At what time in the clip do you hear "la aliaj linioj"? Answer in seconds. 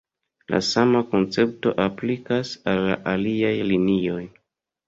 2.89-4.21